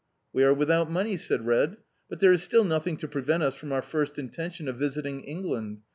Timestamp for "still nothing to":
2.41-3.07